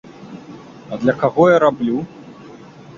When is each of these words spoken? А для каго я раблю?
А 0.97 0.99
для 1.03 1.13
каго 1.21 1.47
я 1.55 1.63
раблю? 1.67 1.97